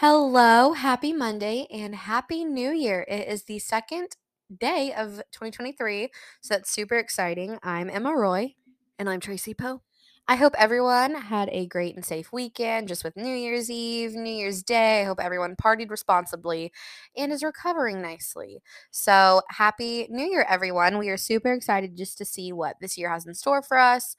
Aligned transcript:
Hello, 0.00 0.72
happy 0.72 1.12
Monday 1.12 1.66
and 1.70 1.94
happy 1.94 2.42
New 2.42 2.70
Year. 2.70 3.04
It 3.06 3.28
is 3.28 3.42
the 3.42 3.58
second 3.58 4.16
day 4.58 4.94
of 4.94 5.16
2023, 5.30 6.08
so 6.40 6.54
that's 6.54 6.70
super 6.70 6.94
exciting. 6.94 7.58
I'm 7.62 7.90
Emma 7.90 8.16
Roy. 8.16 8.54
And 8.98 9.10
I'm 9.10 9.20
Traci 9.20 9.54
Poe. 9.54 9.82
I 10.26 10.36
hope 10.36 10.54
everyone 10.56 11.14
had 11.16 11.50
a 11.52 11.66
great 11.66 11.96
and 11.96 12.02
safe 12.02 12.32
weekend 12.32 12.88
just 12.88 13.04
with 13.04 13.14
New 13.14 13.34
Year's 13.34 13.70
Eve, 13.70 14.14
New 14.14 14.32
Year's 14.32 14.62
Day. 14.62 15.02
I 15.02 15.04
hope 15.04 15.20
everyone 15.20 15.54
partied 15.54 15.90
responsibly 15.90 16.72
and 17.14 17.30
is 17.30 17.42
recovering 17.42 18.00
nicely. 18.00 18.62
So, 18.90 19.42
happy 19.50 20.06
New 20.08 20.24
Year, 20.24 20.46
everyone. 20.48 20.96
We 20.96 21.10
are 21.10 21.18
super 21.18 21.52
excited 21.52 21.94
just 21.94 22.16
to 22.16 22.24
see 22.24 22.54
what 22.54 22.76
this 22.80 22.96
year 22.96 23.10
has 23.10 23.26
in 23.26 23.34
store 23.34 23.60
for 23.60 23.76
us. 23.76 24.16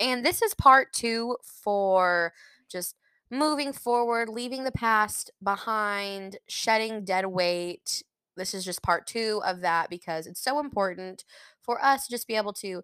And 0.00 0.26
this 0.26 0.42
is 0.42 0.54
part 0.54 0.92
two 0.92 1.36
for 1.44 2.32
just 2.68 2.96
moving 3.30 3.72
forward, 3.72 4.28
leaving 4.28 4.64
the 4.64 4.72
past 4.72 5.30
behind, 5.42 6.38
shedding 6.48 7.04
dead 7.04 7.26
weight. 7.26 8.02
This 8.36 8.54
is 8.54 8.64
just 8.64 8.82
part 8.82 9.06
two 9.06 9.40
of 9.44 9.60
that 9.60 9.90
because 9.90 10.26
it's 10.26 10.42
so 10.42 10.58
important 10.60 11.24
for 11.62 11.82
us 11.84 12.06
to 12.06 12.10
just 12.10 12.26
be 12.26 12.36
able 12.36 12.52
to 12.54 12.82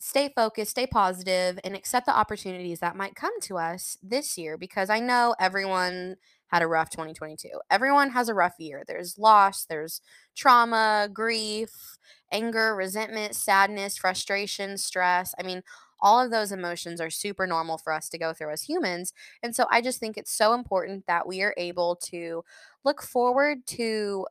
stay 0.00 0.30
focused, 0.34 0.72
stay 0.72 0.86
positive, 0.86 1.58
and 1.64 1.74
accept 1.74 2.06
the 2.06 2.16
opportunities 2.16 2.80
that 2.80 2.96
might 2.96 3.16
come 3.16 3.40
to 3.42 3.56
us 3.58 3.98
this 4.02 4.38
year 4.38 4.56
because 4.56 4.90
I 4.90 5.00
know 5.00 5.34
everyone 5.40 6.16
had 6.48 6.62
a 6.62 6.66
rough 6.66 6.90
2022. 6.90 7.50
Everyone 7.70 8.10
has 8.10 8.28
a 8.28 8.34
rough 8.34 8.54
year. 8.58 8.84
There's 8.86 9.18
loss, 9.18 9.64
there's 9.66 10.00
trauma, 10.36 11.08
grief, 11.12 11.98
anger, 12.32 12.74
resentment, 12.74 13.34
sadness, 13.34 13.96
frustration, 13.98 14.78
stress. 14.78 15.34
I 15.38 15.42
mean, 15.42 15.62
all 16.00 16.20
of 16.20 16.30
those 16.30 16.52
emotions 16.52 17.00
are 17.00 17.10
super 17.10 17.46
normal 17.46 17.78
for 17.78 17.92
us 17.92 18.08
to 18.10 18.18
go 18.18 18.32
through 18.32 18.52
as 18.52 18.62
humans. 18.62 19.12
And 19.42 19.54
so 19.54 19.66
I 19.70 19.80
just 19.80 20.00
think 20.00 20.16
it's 20.16 20.32
so 20.32 20.54
important 20.54 21.06
that 21.06 21.26
we 21.26 21.42
are 21.42 21.54
able 21.56 21.96
to 22.06 22.44
look 22.84 23.02
forward 23.02 23.66
to 23.68 24.26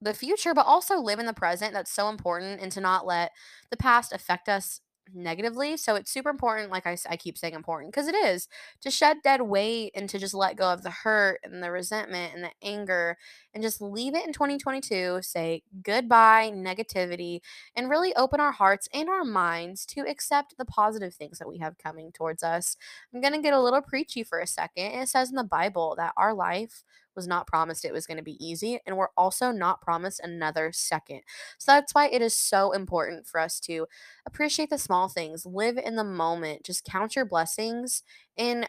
the 0.00 0.14
future, 0.14 0.54
but 0.54 0.66
also 0.66 0.98
live 0.98 1.18
in 1.18 1.26
the 1.26 1.34
present. 1.34 1.72
That's 1.72 1.92
so 1.92 2.08
important, 2.08 2.60
and 2.60 2.72
to 2.72 2.80
not 2.80 3.06
let 3.06 3.32
the 3.70 3.76
past 3.76 4.12
affect 4.12 4.48
us 4.48 4.80
negatively. 5.14 5.76
So 5.76 5.94
it's 5.94 6.10
super 6.10 6.30
important, 6.30 6.70
like 6.70 6.86
I, 6.86 6.96
I 7.08 7.16
keep 7.16 7.38
saying 7.38 7.54
important, 7.54 7.92
because 7.92 8.08
it 8.08 8.14
is 8.14 8.48
to 8.82 8.90
shed 8.90 9.18
dead 9.22 9.42
weight 9.42 9.92
and 9.94 10.08
to 10.10 10.18
just 10.18 10.34
let 10.34 10.56
go 10.56 10.72
of 10.72 10.82
the 10.82 10.90
hurt 10.90 11.40
and 11.44 11.62
the 11.62 11.70
resentment 11.70 12.34
and 12.34 12.44
the 12.44 12.50
anger 12.62 13.16
and 13.52 13.62
just 13.62 13.80
leave 13.80 14.14
it 14.14 14.26
in 14.26 14.32
2022. 14.32 15.20
Say 15.22 15.62
goodbye, 15.82 16.52
negativity, 16.54 17.40
and 17.74 17.90
really 17.90 18.14
open 18.14 18.40
our 18.40 18.52
hearts 18.52 18.88
and 18.92 19.08
our 19.08 19.24
minds 19.24 19.84
to 19.86 20.00
accept 20.02 20.56
the 20.56 20.64
positive 20.64 21.14
things 21.14 21.38
that 21.38 21.48
we 21.48 21.58
have 21.58 21.78
coming 21.78 22.12
towards 22.12 22.42
us. 22.42 22.76
I'm 23.14 23.20
going 23.20 23.34
to 23.34 23.40
get 23.40 23.54
a 23.54 23.60
little 23.60 23.82
preachy 23.82 24.22
for 24.22 24.38
a 24.38 24.46
second. 24.46 24.92
It 24.92 25.08
says 25.08 25.30
in 25.30 25.36
the 25.36 25.44
Bible 25.44 25.94
that 25.98 26.14
our 26.16 26.34
life 26.34 26.84
was 27.20 27.28
not 27.28 27.46
promised 27.46 27.84
it 27.84 27.92
was 27.92 28.06
going 28.06 28.16
to 28.16 28.22
be 28.24 28.42
easy, 28.44 28.80
and 28.86 28.96
we're 28.96 29.12
also 29.14 29.52
not 29.52 29.82
promised 29.82 30.20
another 30.20 30.72
second. 30.72 31.20
So 31.58 31.72
that's 31.72 31.94
why 31.94 32.08
it 32.08 32.22
is 32.22 32.34
so 32.34 32.72
important 32.72 33.26
for 33.26 33.38
us 33.38 33.60
to 33.60 33.86
appreciate 34.24 34.70
the 34.70 34.78
small 34.78 35.08
things, 35.08 35.44
live 35.44 35.76
in 35.76 35.96
the 35.96 36.04
moment, 36.04 36.64
just 36.64 36.84
count 36.84 37.14
your 37.14 37.26
blessings, 37.26 38.02
and 38.38 38.66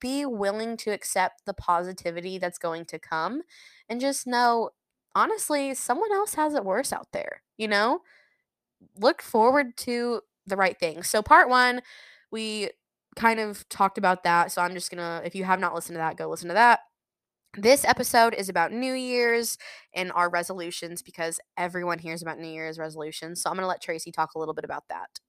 be 0.00 0.24
willing 0.24 0.76
to 0.76 0.90
accept 0.90 1.44
the 1.44 1.54
positivity 1.54 2.38
that's 2.38 2.58
going 2.58 2.84
to 2.84 3.00
come, 3.00 3.42
and 3.88 4.00
just 4.00 4.24
know, 4.28 4.70
honestly, 5.16 5.74
someone 5.74 6.12
else 6.12 6.34
has 6.34 6.54
it 6.54 6.64
worse 6.64 6.92
out 6.92 7.08
there, 7.12 7.42
you 7.56 7.66
know? 7.66 8.00
Look 8.96 9.22
forward 9.22 9.76
to 9.78 10.20
the 10.46 10.56
right 10.56 10.78
thing. 10.78 11.02
So, 11.02 11.22
part 11.22 11.48
one, 11.48 11.82
we 12.30 12.70
kind 13.16 13.40
of 13.40 13.68
talked 13.68 13.98
about 13.98 14.22
that. 14.24 14.52
So, 14.52 14.62
I'm 14.62 14.74
just 14.74 14.90
gonna, 14.90 15.22
if 15.24 15.34
you 15.34 15.44
have 15.44 15.60
not 15.60 15.74
listened 15.74 15.94
to 15.96 15.98
that, 15.98 16.16
go 16.16 16.28
listen 16.28 16.48
to 16.48 16.54
that. 16.54 16.80
This 17.56 17.84
episode 17.84 18.34
is 18.34 18.48
about 18.48 18.72
New 18.72 18.92
Year's 18.92 19.58
and 19.94 20.12
our 20.12 20.28
resolutions 20.30 21.02
because 21.02 21.40
everyone 21.56 21.98
hears 21.98 22.22
about 22.22 22.38
New 22.38 22.48
Year's 22.48 22.78
resolutions. 22.78 23.42
So 23.42 23.50
I'm 23.50 23.56
going 23.56 23.64
to 23.64 23.68
let 23.68 23.82
Traci 23.82 24.12
talk 24.12 24.34
a 24.34 24.38
little 24.38 24.54
bit 24.54 24.64
about 24.64 24.84
that. 24.88 25.20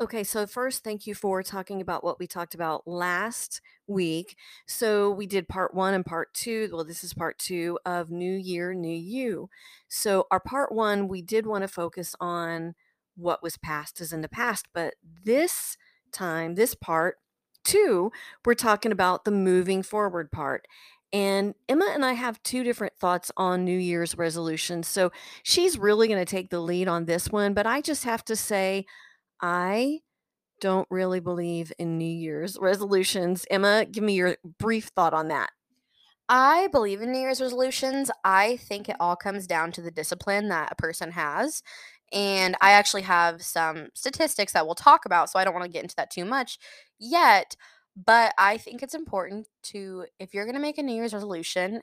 Okay, 0.00 0.24
so 0.24 0.46
first, 0.46 0.82
thank 0.82 1.06
you 1.06 1.14
for 1.14 1.42
talking 1.42 1.82
about 1.82 2.02
what 2.02 2.18
we 2.18 2.26
talked 2.26 2.54
about 2.54 2.88
last 2.88 3.60
week. 3.86 4.34
So 4.66 5.10
we 5.10 5.26
did 5.26 5.46
part 5.46 5.74
one 5.74 5.92
and 5.92 6.06
part 6.06 6.32
two. 6.32 6.70
Well, 6.72 6.84
this 6.84 7.04
is 7.04 7.12
part 7.12 7.38
two 7.38 7.78
of 7.84 8.10
New 8.10 8.32
Year, 8.32 8.72
New 8.72 8.96
You. 8.96 9.50
So, 9.88 10.26
our 10.30 10.40
part 10.40 10.72
one, 10.72 11.06
we 11.06 11.20
did 11.20 11.44
want 11.46 11.62
to 11.62 11.68
focus 11.68 12.14
on 12.18 12.74
what 13.14 13.42
was 13.42 13.58
past 13.58 14.00
is 14.00 14.10
in 14.12 14.22
the 14.22 14.28
past, 14.28 14.68
but 14.72 14.94
this 15.24 15.76
time, 16.12 16.54
this 16.54 16.74
part 16.74 17.16
two, 17.62 18.10
we're 18.46 18.54
talking 18.54 18.92
about 18.92 19.26
the 19.26 19.30
moving 19.30 19.82
forward 19.82 20.32
part. 20.32 20.66
And 21.12 21.54
Emma 21.68 21.90
and 21.92 22.04
I 22.04 22.12
have 22.12 22.42
two 22.42 22.62
different 22.62 22.96
thoughts 22.96 23.32
on 23.36 23.64
New 23.64 23.78
Year's 23.78 24.16
resolutions. 24.16 24.86
So 24.86 25.10
she's 25.42 25.78
really 25.78 26.06
going 26.06 26.20
to 26.20 26.30
take 26.30 26.50
the 26.50 26.60
lead 26.60 26.86
on 26.86 27.04
this 27.04 27.28
one, 27.30 27.52
but 27.52 27.66
I 27.66 27.80
just 27.80 28.04
have 28.04 28.24
to 28.26 28.36
say, 28.36 28.86
I 29.40 30.00
don't 30.60 30.86
really 30.90 31.20
believe 31.20 31.72
in 31.78 31.98
New 31.98 32.04
Year's 32.04 32.58
resolutions. 32.60 33.44
Emma, 33.50 33.86
give 33.90 34.04
me 34.04 34.14
your 34.14 34.36
brief 34.58 34.90
thought 34.94 35.14
on 35.14 35.28
that. 35.28 35.50
I 36.28 36.68
believe 36.70 37.02
in 37.02 37.10
New 37.10 37.18
Year's 37.18 37.40
resolutions. 37.40 38.08
I 38.24 38.56
think 38.58 38.88
it 38.88 38.96
all 39.00 39.16
comes 39.16 39.48
down 39.48 39.72
to 39.72 39.82
the 39.82 39.90
discipline 39.90 40.48
that 40.48 40.70
a 40.70 40.76
person 40.76 41.10
has. 41.12 41.62
And 42.12 42.56
I 42.60 42.72
actually 42.72 43.02
have 43.02 43.42
some 43.42 43.88
statistics 43.94 44.52
that 44.52 44.66
we'll 44.66 44.74
talk 44.76 45.06
about, 45.06 45.30
so 45.30 45.38
I 45.38 45.44
don't 45.44 45.54
want 45.54 45.64
to 45.64 45.70
get 45.70 45.82
into 45.82 45.96
that 45.96 46.10
too 46.10 46.24
much 46.24 46.58
yet. 46.98 47.56
But 48.04 48.34
I 48.38 48.56
think 48.56 48.82
it's 48.82 48.94
important 48.94 49.48
to, 49.64 50.06
if 50.18 50.32
you're 50.32 50.44
going 50.44 50.54
to 50.54 50.60
make 50.60 50.78
a 50.78 50.82
New 50.82 50.94
Year's 50.94 51.12
resolution, 51.12 51.82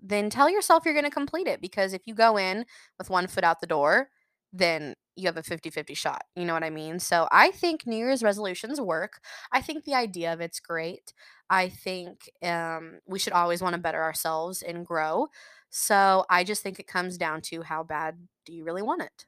then 0.00 0.30
tell 0.30 0.48
yourself 0.48 0.84
you're 0.84 0.94
going 0.94 1.04
to 1.04 1.10
complete 1.10 1.46
it 1.46 1.60
because 1.60 1.92
if 1.92 2.02
you 2.06 2.14
go 2.14 2.36
in 2.38 2.64
with 2.98 3.10
one 3.10 3.26
foot 3.26 3.44
out 3.44 3.60
the 3.60 3.66
door, 3.66 4.08
then 4.52 4.94
you 5.16 5.26
have 5.26 5.36
a 5.36 5.42
50-50 5.42 5.96
shot. 5.96 6.22
You 6.34 6.44
know 6.44 6.54
what 6.54 6.64
I 6.64 6.70
mean? 6.70 6.98
So 6.98 7.28
I 7.30 7.50
think 7.50 7.86
New 7.86 7.96
Year's 7.96 8.22
resolutions 8.22 8.80
work. 8.80 9.20
I 9.52 9.60
think 9.60 9.84
the 9.84 9.94
idea 9.94 10.32
of 10.32 10.40
it's 10.40 10.60
great. 10.60 11.12
I 11.50 11.68
think 11.68 12.30
um, 12.42 13.00
we 13.06 13.18
should 13.18 13.32
always 13.34 13.60
want 13.60 13.74
to 13.74 13.80
better 13.80 14.02
ourselves 14.02 14.62
and 14.62 14.86
grow. 14.86 15.28
So 15.68 16.24
I 16.30 16.44
just 16.44 16.62
think 16.62 16.78
it 16.78 16.86
comes 16.86 17.18
down 17.18 17.42
to 17.42 17.62
how 17.62 17.82
bad 17.82 18.16
do 18.46 18.52
you 18.52 18.64
really 18.64 18.82
want 18.82 19.02
it? 19.02 19.26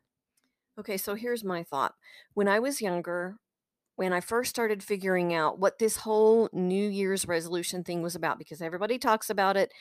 Okay, 0.79 0.97
so 0.97 1.15
here's 1.15 1.45
my 1.45 1.63
thought. 1.63 1.95
When 2.35 2.49
I 2.49 2.59
was 2.59 2.81
younger, 2.81 3.37
when 3.97 4.13
I 4.13 4.21
first 4.21 4.51
started 4.51 4.83
figuring 4.83 5.35
out 5.35 5.59
what 5.59 5.79
this 5.79 5.97
whole 5.97 6.49
New 6.53 6.89
Year's 6.89 7.29
resolution 7.29 7.85
thing 7.85 8.03
was 8.03 8.15
about, 8.15 8.39
because 8.39 8.63
everybody 8.63 8.99
talks 8.99 9.31
about 9.31 9.57
it 9.57 9.73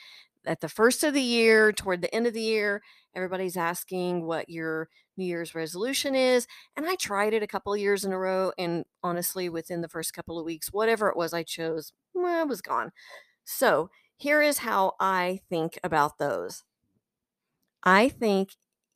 at 0.44 0.60
the 0.60 0.68
first 0.68 1.04
of 1.04 1.14
the 1.14 1.22
year, 1.22 1.72
toward 1.72 2.02
the 2.02 2.14
end 2.14 2.26
of 2.26 2.34
the 2.34 2.40
year, 2.40 2.82
everybody's 3.14 3.56
asking 3.56 4.26
what 4.26 4.48
your 4.48 4.88
New 5.16 5.24
Year's 5.24 5.54
resolution 5.54 6.14
is. 6.14 6.46
And 6.76 6.86
I 6.86 6.96
tried 6.96 7.32
it 7.32 7.42
a 7.42 7.46
couple 7.46 7.72
of 7.72 7.78
years 7.78 8.04
in 8.04 8.12
a 8.12 8.18
row. 8.18 8.52
And 8.58 8.84
honestly, 9.02 9.48
within 9.48 9.82
the 9.82 9.88
first 9.88 10.12
couple 10.12 10.38
of 10.38 10.44
weeks, 10.44 10.72
whatever 10.72 11.08
it 11.08 11.16
was 11.16 11.32
I 11.32 11.42
chose, 11.42 11.92
well, 12.14 12.42
it 12.42 12.48
was 12.48 12.60
gone. 12.60 12.90
So 13.44 13.90
here 14.16 14.42
is 14.42 14.58
how 14.58 14.94
I 14.98 15.40
think 15.48 15.78
about 15.84 16.18
those. 16.18 16.64
I 17.84 18.08
think 18.08 18.50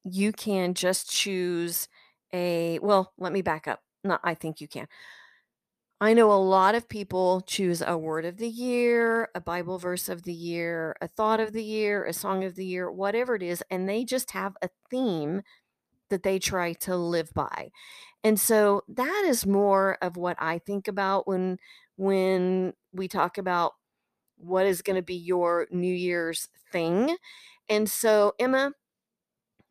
you 0.05 0.33
can 0.33 0.75
just 0.75 1.11
choose 1.11 1.89
a, 2.33 2.79
well, 2.81 3.13
let 3.19 3.33
me 3.33 3.43
back 3.43 3.69
up. 3.69 3.81
Not, 4.07 4.21
I 4.25 4.35
think 4.35 4.61
you 4.61 4.69
can. 4.69 4.89
I 6.01 6.13
know 6.13 6.31
a 6.31 6.35
lot 6.35 6.75
of 6.75 6.89
people 6.89 7.41
choose 7.41 7.83
a 7.85 7.97
word 7.97 8.27
of 8.27 8.37
the 8.37 8.49
year, 8.49 9.31
a 9.35 9.41
Bible 9.41 9.79
verse 9.79 10.11
of 10.11 10.25
the 10.25 10.33
year, 10.33 10.95
a 11.01 11.09
thought 11.09 11.41
of 11.41 11.53
the 11.53 11.65
year, 11.65 12.05
a 12.05 12.13
song 12.13 12.45
of 12.45 12.55
the 12.55 12.67
year, 12.67 12.91
whatever 12.91 13.35
it 13.35 13.43
is, 13.43 13.63
and 13.71 13.89
they 13.89 14.05
just 14.05 14.33
have 14.33 14.57
a 14.61 14.69
theme 14.91 15.41
that 16.11 16.23
they 16.23 16.39
try 16.39 16.75
to 16.75 16.97
live 16.97 17.33
by. 17.35 17.71
And 18.25 18.39
so 18.41 18.83
that 18.89 19.25
is 19.27 19.47
more 19.47 19.99
of 20.03 20.17
what 20.17 20.37
I 20.41 20.59
think 20.59 20.89
about 20.89 21.27
when 21.29 21.59
when 21.97 22.75
we 22.93 23.09
talk 23.09 23.39
about 23.39 23.73
what 24.39 24.67
is 24.67 24.83
going 24.83 24.97
to 24.97 25.03
be 25.03 25.17
your 25.17 25.67
New 25.71 25.95
Year's 25.95 26.49
thing. 26.73 27.17
And 27.69 27.89
so 27.89 28.35
Emma, 28.39 28.73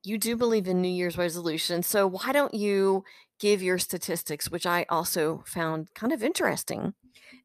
you 0.05 0.17
do 0.17 0.35
believe 0.35 0.67
in 0.67 0.81
New 0.81 0.89
Year's 0.89 1.17
resolutions. 1.17 1.87
So 1.87 2.07
why 2.07 2.31
don't 2.31 2.53
you 2.53 3.03
give 3.39 3.61
your 3.61 3.77
statistics, 3.77 4.49
which 4.49 4.65
I 4.65 4.85
also 4.89 5.43
found 5.45 5.93
kind 5.93 6.13
of 6.13 6.23
interesting? 6.23 6.93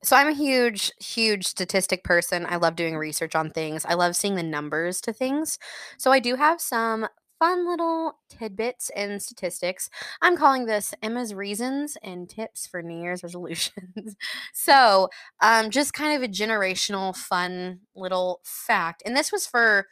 So 0.02 0.16
I'm 0.16 0.28
a 0.28 0.34
huge, 0.34 0.92
huge 0.98 1.46
statistic 1.46 2.04
person. 2.04 2.46
I 2.48 2.56
love 2.56 2.76
doing 2.76 2.96
research 2.96 3.34
on 3.34 3.50
things. 3.50 3.84
I 3.84 3.94
love 3.94 4.16
seeing 4.16 4.34
the 4.34 4.42
numbers 4.42 5.00
to 5.02 5.12
things. 5.12 5.58
So 5.98 6.10
I 6.10 6.20
do 6.20 6.36
have 6.36 6.60
some 6.60 7.06
fun 7.38 7.68
little 7.68 8.18
tidbits 8.28 8.90
and 8.94 9.20
statistics. 9.20 9.88
I'm 10.20 10.36
calling 10.36 10.66
this 10.66 10.94
Emma's 11.02 11.34
reasons 11.34 11.96
and 12.02 12.28
tips 12.28 12.66
for 12.66 12.82
New 12.82 13.02
Year's 13.02 13.22
resolutions. 13.24 14.16
so, 14.52 15.08
um, 15.40 15.70
just 15.70 15.94
kind 15.94 16.16
of 16.16 16.22
a 16.22 16.32
generational, 16.32 17.16
fun 17.16 17.80
little 17.94 18.40
fact. 18.44 19.02
And 19.04 19.16
this 19.16 19.32
was 19.32 19.46
for 19.46 19.86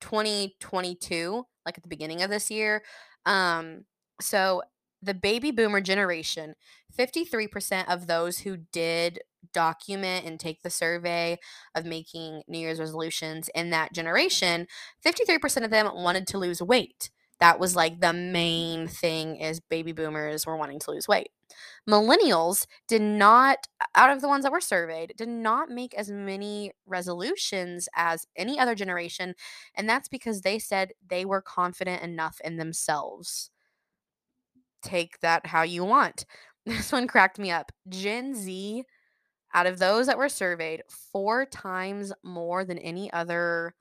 2022, 0.00 1.44
like 1.66 1.76
at 1.76 1.82
the 1.82 1.88
beginning 1.88 2.22
of 2.22 2.30
this 2.30 2.50
year. 2.50 2.82
Um, 3.26 3.84
so 4.20 4.62
the 5.02 5.14
baby 5.14 5.50
boomer 5.50 5.80
generation, 5.80 6.54
53% 6.96 7.88
of 7.88 8.06
those 8.06 8.38
who 8.38 8.58
did 8.72 9.20
document 9.52 10.24
and 10.24 10.38
take 10.38 10.62
the 10.62 10.70
survey 10.70 11.38
of 11.74 11.84
making 11.84 12.42
New 12.46 12.58
Year's 12.58 12.78
resolutions 12.78 13.50
in 13.54 13.70
that 13.70 13.92
generation, 13.92 14.68
53% 15.04 15.64
of 15.64 15.70
them 15.70 15.90
wanted 15.94 16.26
to 16.28 16.38
lose 16.38 16.62
weight. 16.62 17.10
That 17.40 17.58
was 17.58 17.74
like 17.74 18.00
the 18.00 18.12
main 18.12 18.86
thing 18.86 19.36
is 19.36 19.58
baby 19.58 19.90
boomers 19.90 20.46
were 20.46 20.56
wanting 20.56 20.78
to 20.80 20.92
lose 20.92 21.08
weight. 21.08 21.30
Millennials 21.88 22.66
did 22.88 23.02
not 23.02 23.66
out 23.94 24.10
of 24.10 24.20
the 24.20 24.28
ones 24.28 24.44
that 24.44 24.52
were 24.52 24.60
surveyed 24.60 25.14
did 25.16 25.28
not 25.28 25.68
make 25.70 25.94
as 25.94 26.10
many 26.10 26.72
resolutions 26.86 27.88
as 27.96 28.26
any 28.36 28.58
other 28.58 28.74
generation 28.74 29.34
and 29.74 29.88
that's 29.88 30.08
because 30.08 30.42
they 30.42 30.58
said 30.58 30.92
they 31.06 31.24
were 31.24 31.42
confident 31.42 32.02
enough 32.02 32.40
in 32.44 32.56
themselves. 32.56 33.50
Take 34.82 35.20
that 35.20 35.46
how 35.46 35.62
you 35.62 35.84
want. 35.84 36.24
This 36.64 36.92
one 36.92 37.08
cracked 37.08 37.40
me 37.40 37.50
up. 37.50 37.72
Gen 37.88 38.36
Z 38.36 38.84
out 39.54 39.66
of 39.66 39.78
those 39.78 40.06
that 40.06 40.18
were 40.18 40.28
surveyed, 40.28 40.82
four 40.88 41.46
times 41.46 42.12
more 42.22 42.64
than 42.64 42.78
any 42.78 43.12
other 43.12 43.74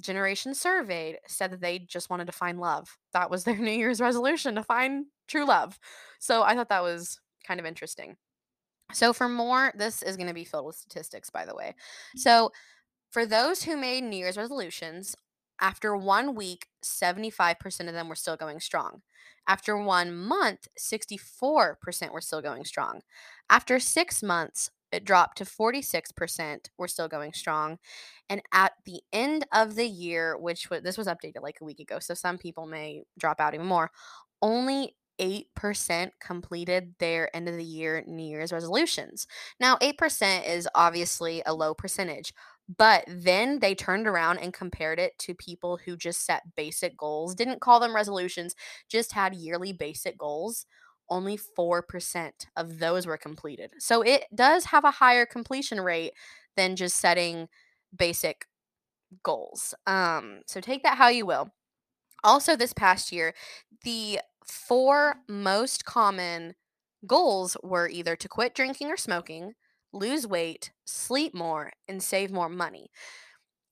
generation 0.00 0.54
surveyed 0.54 1.18
said 1.26 1.50
that 1.52 1.60
they 1.60 1.78
just 1.78 2.10
wanted 2.10 2.26
to 2.26 2.32
find 2.32 2.60
love. 2.60 2.96
That 3.12 3.30
was 3.30 3.44
their 3.44 3.56
New 3.58 3.70
Year's 3.70 4.00
resolution 4.00 4.54
to 4.56 4.62
find 4.62 5.06
true 5.28 5.46
love. 5.46 5.78
So 6.18 6.42
I 6.42 6.54
thought 6.54 6.68
that 6.68 6.82
was 6.82 7.20
kind 7.46 7.60
of 7.60 7.66
interesting. 7.66 8.16
So 8.92 9.12
for 9.12 9.28
more, 9.28 9.72
this 9.76 10.02
is 10.02 10.16
going 10.16 10.28
to 10.28 10.34
be 10.34 10.44
filled 10.44 10.66
with 10.66 10.76
statistics, 10.76 11.30
by 11.30 11.44
the 11.44 11.54
way. 11.54 11.74
So 12.16 12.52
for 13.10 13.26
those 13.26 13.62
who 13.62 13.76
made 13.76 14.04
New 14.04 14.16
Year's 14.16 14.36
resolutions, 14.36 15.16
after 15.60 15.96
one 15.96 16.34
week, 16.34 16.66
75% 16.84 17.88
of 17.88 17.94
them 17.94 18.08
were 18.08 18.14
still 18.14 18.36
going 18.36 18.60
strong. 18.60 19.02
After 19.48 19.76
one 19.76 20.14
month, 20.14 20.68
64% 20.78 22.12
were 22.12 22.20
still 22.20 22.42
going 22.42 22.64
strong. 22.64 23.00
After 23.48 23.78
six 23.78 24.22
months, 24.22 24.70
it 24.92 25.04
dropped 25.04 25.38
to 25.38 25.44
46%. 25.44 26.68
We're 26.78 26.88
still 26.88 27.08
going 27.08 27.32
strong. 27.32 27.78
And 28.28 28.42
at 28.52 28.72
the 28.84 29.00
end 29.12 29.46
of 29.52 29.74
the 29.74 29.86
year, 29.86 30.36
which 30.38 30.70
was, 30.70 30.82
this 30.82 30.98
was 30.98 31.06
updated 31.06 31.42
like 31.42 31.58
a 31.60 31.64
week 31.64 31.80
ago, 31.80 31.98
so 31.98 32.14
some 32.14 32.38
people 32.38 32.66
may 32.66 33.02
drop 33.18 33.40
out 33.40 33.54
even 33.54 33.66
more, 33.66 33.90
only 34.42 34.94
8% 35.20 36.10
completed 36.20 36.94
their 36.98 37.34
end 37.34 37.48
of 37.48 37.56
the 37.56 37.64
year 37.64 38.04
New 38.06 38.26
Year's 38.26 38.52
resolutions. 38.52 39.26
Now, 39.58 39.76
8% 39.76 40.46
is 40.48 40.68
obviously 40.74 41.42
a 41.46 41.54
low 41.54 41.74
percentage, 41.74 42.32
but 42.76 43.04
then 43.08 43.60
they 43.60 43.74
turned 43.74 44.06
around 44.06 44.38
and 44.38 44.52
compared 44.52 44.98
it 44.98 45.18
to 45.20 45.34
people 45.34 45.78
who 45.84 45.96
just 45.96 46.24
set 46.26 46.54
basic 46.56 46.96
goals, 46.96 47.34
didn't 47.34 47.60
call 47.60 47.80
them 47.80 47.94
resolutions, 47.94 48.54
just 48.88 49.12
had 49.12 49.34
yearly 49.34 49.72
basic 49.72 50.18
goals 50.18 50.66
only 51.08 51.38
4% 51.38 52.30
of 52.56 52.78
those 52.78 53.06
were 53.06 53.16
completed. 53.16 53.72
So 53.78 54.02
it 54.02 54.24
does 54.34 54.66
have 54.66 54.84
a 54.84 54.90
higher 54.90 55.26
completion 55.26 55.80
rate 55.80 56.12
than 56.56 56.76
just 56.76 56.96
setting 56.96 57.48
basic 57.96 58.46
goals. 59.22 59.74
Um, 59.86 60.40
so 60.46 60.60
take 60.60 60.82
that 60.82 60.98
how 60.98 61.08
you 61.08 61.26
will. 61.26 61.50
Also, 62.24 62.56
this 62.56 62.72
past 62.72 63.12
year, 63.12 63.34
the 63.84 64.20
four 64.44 65.16
most 65.28 65.84
common 65.84 66.54
goals 67.06 67.56
were 67.62 67.88
either 67.88 68.16
to 68.16 68.28
quit 68.28 68.54
drinking 68.54 68.88
or 68.88 68.96
smoking, 68.96 69.52
lose 69.92 70.26
weight, 70.26 70.72
sleep 70.84 71.34
more, 71.34 71.72
and 71.88 72.02
save 72.02 72.32
more 72.32 72.48
money. 72.48 72.90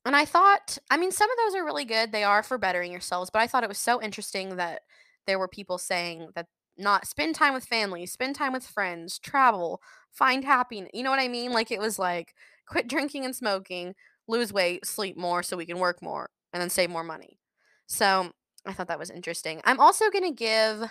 And 0.05 0.15
I 0.15 0.25
thought, 0.25 0.79
I 0.91 0.97
mean, 0.97 1.11
some 1.11 1.31
of 1.31 1.37
those 1.39 1.55
are 1.57 1.65
really 1.65 1.87
good. 1.87 2.13
They 2.13 2.25
are 2.25 2.43
for 2.43 2.59
bettering 2.59 2.93
yourselves, 2.93 3.31
but 3.31 3.41
I 3.41 3.47
thought 3.47 3.65
it 3.65 3.69
was 3.69 3.79
so 3.79 4.03
interesting 4.03 4.57
that 4.57 4.83
there 5.27 5.39
were 5.39 5.49
people 5.49 5.79
saying 5.79 6.29
that 6.35 6.47
not 6.77 7.07
spend 7.07 7.35
time 7.35 7.55
with 7.55 7.65
family, 7.65 8.07
spend 8.07 8.35
time 8.37 8.53
with 8.53 8.67
friends, 8.67 9.19
travel, 9.19 9.81
find 10.11 10.45
happiness. 10.45 10.91
You 10.95 11.03
know 11.03 11.11
what 11.11 11.21
I 11.21 11.29
mean? 11.29 11.53
Like 11.53 11.71
it 11.71 11.81
was 11.81 11.99
like 11.99 12.35
quit 12.67 12.89
drinking 12.89 13.25
and 13.25 13.35
smoking, 13.35 13.95
lose 14.29 14.53
weight, 14.53 14.87
sleep 14.87 15.17
more 15.17 15.43
so 15.43 15.57
we 15.57 15.67
can 15.67 15.79
work 15.79 16.03
more, 16.03 16.31
and 16.53 16.61
then 16.61 16.71
save 16.71 16.91
more 16.91 17.05
money. 17.05 17.39
So 17.87 18.33
I 18.67 18.73
thought 18.73 18.89
that 18.89 18.99
was 18.99 19.11
interesting. 19.11 19.61
I'm 19.65 19.81
also 19.81 20.11
going 20.11 20.25
to 20.25 20.31
give 20.31 20.91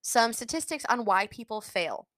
some 0.00 0.32
statistics 0.32 0.84
on 0.88 1.04
why 1.04 1.26
people 1.28 1.60
fail. 1.60 2.08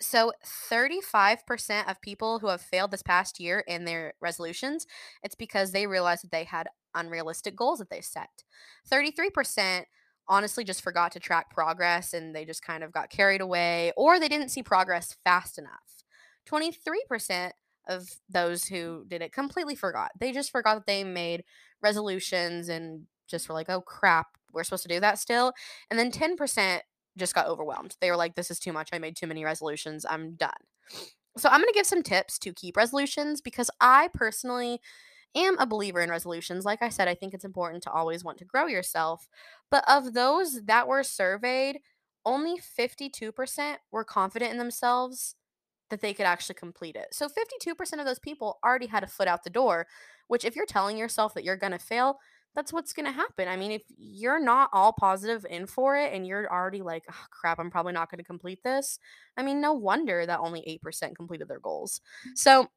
So 0.00 0.32
35% 0.70 1.90
of 1.90 2.00
people 2.00 2.38
who 2.38 2.46
have 2.48 2.60
failed 2.60 2.92
this 2.92 3.02
past 3.02 3.40
year 3.40 3.64
in 3.66 3.84
their 3.84 4.14
resolutions, 4.20 4.86
it's 5.22 5.34
because 5.34 5.72
they 5.72 5.86
realized 5.86 6.22
that 6.24 6.30
they 6.30 6.44
had 6.44 6.68
unrealistic 6.94 7.56
goals 7.56 7.80
that 7.80 7.90
they 7.90 8.00
set. 8.00 8.44
33% 8.90 9.84
honestly 10.28 10.64
just 10.64 10.82
forgot 10.82 11.12
to 11.12 11.20
track 11.20 11.50
progress 11.50 12.12
and 12.12 12.34
they 12.34 12.44
just 12.44 12.62
kind 12.62 12.84
of 12.84 12.92
got 12.92 13.10
carried 13.10 13.40
away 13.40 13.92
or 13.96 14.20
they 14.20 14.28
didn't 14.28 14.50
see 14.50 14.62
progress 14.62 15.16
fast 15.24 15.58
enough. 15.58 16.04
23% 16.50 17.52
of 17.88 18.08
those 18.28 18.64
who 18.64 19.04
did 19.08 19.22
it 19.22 19.32
completely 19.32 19.74
forgot. 19.74 20.10
They 20.18 20.32
just 20.32 20.50
forgot 20.50 20.74
that 20.74 20.86
they 20.86 21.04
made 21.04 21.44
resolutions 21.82 22.68
and 22.68 23.06
just 23.26 23.48
were 23.48 23.54
like, 23.54 23.70
oh 23.70 23.80
crap, 23.80 24.26
we're 24.52 24.64
supposed 24.64 24.82
to 24.82 24.88
do 24.88 25.00
that 25.00 25.18
still. 25.18 25.52
And 25.90 25.98
then 25.98 26.10
10% 26.10 26.80
just 27.16 27.34
got 27.34 27.46
overwhelmed. 27.46 27.96
They 28.00 28.10
were 28.10 28.16
like, 28.16 28.34
this 28.34 28.50
is 28.50 28.58
too 28.58 28.72
much. 28.72 28.90
I 28.92 28.98
made 28.98 29.16
too 29.16 29.26
many 29.26 29.44
resolutions. 29.44 30.06
I'm 30.08 30.34
done. 30.34 30.50
So 31.36 31.48
I'm 31.48 31.60
going 31.60 31.72
to 31.72 31.78
give 31.78 31.86
some 31.86 32.02
tips 32.02 32.38
to 32.40 32.52
keep 32.52 32.76
resolutions 32.76 33.40
because 33.40 33.70
I 33.80 34.08
personally 34.14 34.80
am 35.38 35.58
a 35.58 35.66
believer 35.66 36.00
in 36.00 36.10
resolutions. 36.10 36.64
Like 36.64 36.82
I 36.82 36.88
said, 36.88 37.08
I 37.08 37.14
think 37.14 37.34
it's 37.34 37.44
important 37.44 37.82
to 37.84 37.90
always 37.90 38.24
want 38.24 38.38
to 38.38 38.44
grow 38.44 38.66
yourself. 38.66 39.28
But 39.70 39.84
of 39.88 40.14
those 40.14 40.64
that 40.64 40.88
were 40.88 41.02
surveyed, 41.02 41.80
only 42.24 42.58
52% 42.58 43.76
were 43.90 44.04
confident 44.04 44.52
in 44.52 44.58
themselves 44.58 45.34
that 45.90 46.00
they 46.00 46.12
could 46.12 46.26
actually 46.26 46.56
complete 46.56 46.96
it. 46.96 47.08
So 47.12 47.28
52% 47.28 47.98
of 47.98 48.04
those 48.04 48.18
people 48.18 48.58
already 48.64 48.86
had 48.86 49.02
a 49.02 49.06
foot 49.06 49.28
out 49.28 49.44
the 49.44 49.50
door, 49.50 49.86
which 50.26 50.44
if 50.44 50.54
you're 50.54 50.66
telling 50.66 50.98
yourself 50.98 51.34
that 51.34 51.44
you're 51.44 51.56
going 51.56 51.72
to 51.72 51.78
fail, 51.78 52.18
that's 52.54 52.72
what's 52.72 52.92
going 52.92 53.06
to 53.06 53.12
happen. 53.12 53.46
I 53.46 53.56
mean, 53.56 53.70
if 53.70 53.82
you're 53.96 54.42
not 54.42 54.70
all 54.72 54.92
positive 54.92 55.46
in 55.48 55.66
for 55.66 55.96
it 55.96 56.12
and 56.12 56.26
you're 56.26 56.50
already 56.52 56.82
like, 56.82 57.04
oh, 57.10 57.24
crap, 57.30 57.58
I'm 57.58 57.70
probably 57.70 57.92
not 57.92 58.10
going 58.10 58.18
to 58.18 58.24
complete 58.24 58.60
this, 58.64 58.98
I 59.36 59.42
mean, 59.42 59.60
no 59.60 59.72
wonder 59.72 60.26
that 60.26 60.40
only 60.40 60.80
8% 60.84 61.14
completed 61.14 61.48
their 61.48 61.60
goals. 61.60 62.00
Mm. 62.26 62.38
So 62.38 62.68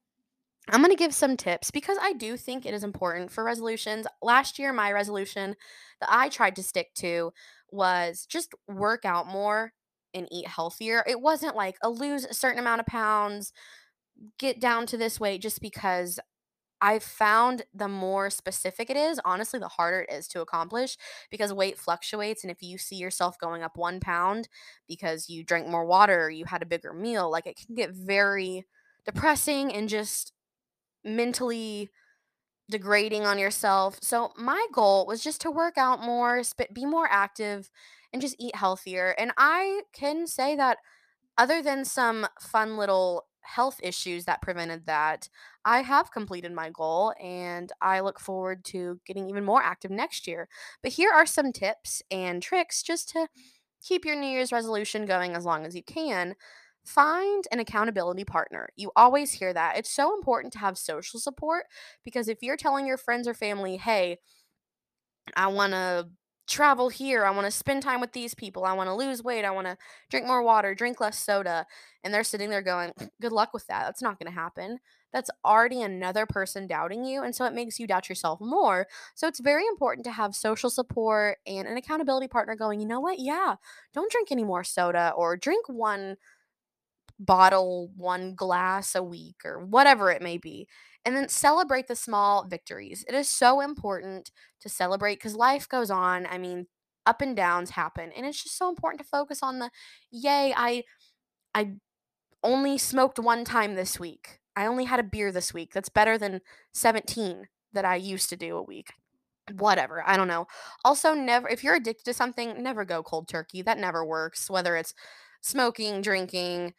I'm 0.70 0.82
going 0.82 0.92
to 0.92 0.96
give 0.98 1.14
some 1.14 1.38
tips 1.38 1.72
because 1.72 1.98
I 2.02 2.14
do 2.14 2.38
think 2.38 2.66
it 2.66 2.74
is 2.74 2.84
important 2.84 3.32
for 3.32 3.44
resolutions. 3.44 4.06
Last 4.22 4.60
year, 4.60 4.72
my 4.72 4.92
resolution 4.92 5.56
that 6.00 6.10
I 6.12 6.30
tried 6.30 6.56
to 6.58 6.64
stick 6.64 6.94
to 6.96 7.34
was 7.72 8.26
just 8.26 8.54
work 8.68 9.04
out 9.04 9.28
more 9.28 9.74
and 10.14 10.28
eat 10.32 10.48
healthier. 10.48 11.04
It 11.08 11.20
wasn't 11.22 11.56
like 11.56 11.78
a 11.82 11.90
lose 11.90 12.26
a 12.26 12.34
certain 12.34 12.60
amount 12.60 12.80
of 12.82 12.86
pounds, 12.86 13.52
get 14.40 14.60
down 14.62 14.86
to 14.88 14.98
this 14.98 15.20
weight 15.20 15.42
just 15.42 15.62
because 15.62 16.20
I 16.82 17.00
found 17.00 17.64
the 17.74 17.88
more 17.88 18.30
specific 18.30 18.90
it 18.90 18.98
is, 18.98 19.20
honestly, 19.26 19.60
the 19.60 19.68
harder 19.70 20.02
it 20.02 20.14
is 20.14 20.28
to 20.30 20.42
accomplish 20.42 20.98
because 21.30 21.54
weight 21.54 21.78
fluctuates. 21.78 22.44
And 22.44 22.52
if 22.52 22.64
you 22.64 22.78
see 22.78 22.96
yourself 22.96 23.38
going 23.40 23.64
up 23.64 23.78
one 23.78 24.00
pound 24.00 24.50
because 24.88 25.30
you 25.30 25.44
drank 25.44 25.68
more 25.68 25.86
water 25.86 26.30
you 26.30 26.46
had 26.46 26.64
a 26.64 26.66
bigger 26.68 26.94
meal, 26.94 27.30
like 27.32 27.48
it 27.48 27.58
can 27.66 27.76
get 27.76 27.92
very 27.92 28.66
depressing 29.06 29.74
and 29.74 29.90
just 29.90 30.34
mentally 31.04 31.90
degrading 32.70 33.26
on 33.26 33.38
yourself. 33.40 34.00
So 34.02 34.32
my 34.38 34.66
goal 34.74 35.06
was 35.06 35.22
just 35.24 35.42
to 35.42 35.52
work 35.52 35.78
out 35.78 36.02
more, 36.02 36.44
sp- 36.46 36.72
be 36.74 36.86
more 36.86 37.08
active, 37.12 37.70
and 38.14 38.22
just 38.22 38.36
eat 38.40 38.56
healthier. 38.56 39.16
And 39.18 39.32
I 39.38 39.82
can 39.94 40.28
say 40.28 40.56
that 40.56 40.78
other 41.38 41.62
than 41.62 41.86
some 41.86 42.28
fun 42.40 42.78
little 42.78 43.26
health 43.42 43.80
issues 43.84 44.26
that 44.26 44.42
prevented 44.42 44.86
that, 44.86 45.30
I 45.66 45.82
have 45.82 46.12
completed 46.12 46.52
my 46.54 46.70
goal 46.70 47.14
and 47.22 47.72
I 47.82 48.02
look 48.02 48.20
forward 48.20 48.64
to 48.66 49.00
getting 49.06 49.30
even 49.30 49.46
more 49.46 49.62
active 49.64 49.92
next 49.92 50.28
year. 50.28 50.48
But 50.84 50.94
here 50.94 51.12
are 51.12 51.26
some 51.26 51.52
tips 51.52 52.02
and 52.12 52.42
tricks 52.42 52.84
just 52.84 53.10
to 53.10 53.28
keep 53.84 54.06
your 54.06 54.16
New 54.16 54.28
Year's 54.30 54.52
resolution 54.52 55.06
going 55.06 55.36
as 55.36 55.46
long 55.46 55.66
as 55.66 55.76
you 55.76 55.84
can. 55.84 56.36
Find 56.84 57.46
an 57.52 57.60
accountability 57.60 58.26
partner. 58.26 58.70
You 58.76 58.92
always 58.96 59.34
hear 59.34 59.54
that. 59.54 59.78
It's 59.78 59.92
so 59.92 60.16
important 60.16 60.52
to 60.54 60.60
have 60.60 60.78
social 60.78 61.20
support 61.20 61.66
because 62.04 62.28
if 62.28 62.42
you're 62.42 62.58
telling 62.58 62.88
your 62.88 62.98
friends 62.98 63.28
or 63.28 63.34
family, 63.36 63.78
hey, 63.78 64.18
I 65.36 65.48
want 65.48 65.74
to 65.74 66.10
travel 66.48 66.90
here, 66.90 67.24
I 67.24 67.32
want 67.32 67.46
to 67.46 67.52
spend 67.52 67.82
time 67.82 68.02
with 68.02 68.12
these 68.12 68.34
people, 68.34 68.66
I 68.66 68.74
want 68.74 68.90
to 68.90 68.94
lose 68.94 69.24
weight, 69.24 69.46
I 69.46 69.52
want 69.52 69.68
to 69.68 69.78
drink 70.10 70.28
more 70.28 70.44
water, 70.44 70.76
drink 70.76 71.00
less 71.00 71.18
soda, 71.18 71.66
and 72.04 72.14
they're 72.14 72.24
sitting 72.26 72.50
there 72.50 72.62
going, 72.62 72.92
good 73.22 73.32
luck 73.32 73.54
with 73.54 73.66
that. 73.68 73.86
That's 73.86 74.02
not 74.02 74.20
going 74.20 74.30
to 74.30 74.38
happen. 74.38 74.80
That's 75.14 75.30
already 75.46 75.82
another 75.82 76.26
person 76.26 76.68
doubting 76.68 77.06
you. 77.06 77.24
And 77.24 77.34
so 77.36 77.46
it 77.46 77.54
makes 77.54 77.80
you 77.80 77.88
doubt 77.88 78.10
yourself 78.10 78.42
more. 78.42 78.88
So 79.16 79.28
it's 79.28 79.40
very 79.40 79.66
important 79.68 80.04
to 80.06 80.12
have 80.12 80.36
social 80.36 80.70
support 80.70 81.38
and 81.46 81.68
an 81.68 81.78
accountability 81.78 82.28
partner 82.28 82.56
going, 82.56 82.82
you 82.82 82.88
know 82.88 83.00
what? 83.00 83.20
Yeah, 83.20 83.56
don't 83.94 84.12
drink 84.12 84.32
any 84.32 84.44
more 84.44 84.64
soda 84.64 85.14
or 85.16 85.38
drink 85.38 85.70
one 85.70 86.18
bottle 87.26 87.92
one 87.96 88.36
glass 88.36 88.96
a 88.96 89.04
week 89.04 89.38
or 89.46 89.64
whatever 89.64 90.12
it 90.12 90.22
may 90.22 90.38
be. 90.38 90.68
And 91.06 91.16
then 91.16 91.30
celebrate 91.30 91.88
the 91.88 91.96
small 91.96 92.46
victories. 92.48 93.06
It 93.08 93.16
is 93.16 93.30
so 93.30 93.62
important 93.62 94.32
to 94.60 94.70
celebrate 94.70 95.16
because 95.16 95.36
life 95.36 95.68
goes 95.68 95.90
on. 95.90 96.28
I 96.28 96.38
mean, 96.38 96.68
up 97.06 97.22
and 97.22 97.36
downs 97.36 97.72
happen. 97.72 98.12
And 98.16 98.26
it's 98.26 98.44
just 98.44 98.58
so 98.58 98.70
important 98.70 99.02
to 99.02 99.08
focus 99.08 99.42
on 99.42 99.60
the 99.60 99.72
yay, 100.12 100.54
I 100.56 100.84
I 101.54 101.74
only 102.44 102.78
smoked 102.78 103.20
one 103.20 103.46
time 103.46 103.76
this 103.76 104.00
week. 104.00 104.40
I 104.56 104.66
only 104.66 104.86
had 104.86 105.00
a 105.00 105.04
beer 105.04 105.32
this 105.32 105.54
week. 105.54 105.74
That's 105.74 105.90
better 105.90 106.18
than 106.18 106.42
17 106.74 107.48
that 107.74 107.86
I 107.86 107.96
used 107.96 108.30
to 108.30 108.38
do 108.38 108.58
a 108.58 108.64
week. 108.64 108.94
Whatever. 109.58 110.04
I 110.06 110.18
don't 110.18 110.28
know. 110.28 110.48
Also, 110.86 111.14
never, 111.14 111.48
if 111.50 111.64
you're 111.64 111.76
addicted 111.76 112.06
to 112.06 112.14
something, 112.14 112.62
never 112.62 112.86
go 112.86 113.04
cold 113.04 113.28
turkey. 113.28 113.62
That 113.62 113.80
never 113.80 114.06
works. 114.06 114.50
Whether 114.50 114.76
it's 114.76 114.94
smoking, 115.42 116.02
drinking, 116.02 116.74